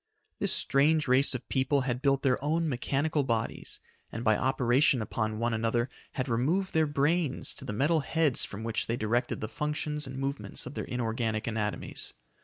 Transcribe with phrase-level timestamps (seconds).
[0.39, 3.79] This strange race of people had built their own mechanical bodies,
[4.11, 8.63] and by operation upon one another had removed their brains to the metal heads from
[8.63, 12.13] which they directed the functions and movements of their inorganic anatomies.